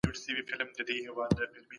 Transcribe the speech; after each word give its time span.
هغه 0.03 0.07
قوانين 0.07 0.21
چي 0.23 0.31
په 0.35 0.43
تاريخ 0.47 0.69
کي 0.77 0.83
دي، 0.87 0.97
مطالعه 1.09 1.47
کيږي. 1.53 1.67